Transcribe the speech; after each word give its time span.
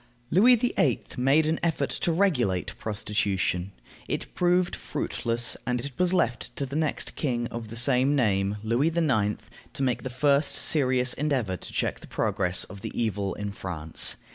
Louis 0.31 0.55
VIII. 0.55 1.03
made 1.15 1.45
an 1.45 1.59
effort 1.61 1.91
to 1.91 2.11
regulate 2.11 2.75
prostitution. 2.79 3.71
It 4.07 4.33
proved 4.33 4.75
fruitless, 4.75 5.55
and 5.67 5.79
it 5.85 5.91
was 5.99 6.11
left 6.11 6.55
to 6.55 6.65
the 6.65 6.75
next 6.75 7.15
king 7.15 7.45
of 7.49 7.67
the 7.67 7.75
same 7.75 8.15
name, 8.15 8.57
Louis 8.63 8.87
IX., 8.87 9.39
to 9.73 9.83
make 9.83 10.01
the 10.01 10.09
first 10.09 10.53
serious 10.55 11.13
endeavor 11.13 11.55
to 11.55 11.71
check 11.71 11.99
the 11.99 12.07
progress 12.07 12.63
of 12.63 12.81
the 12.81 12.99
evil 12.99 13.35
in 13.35 13.51
France. 13.51 14.15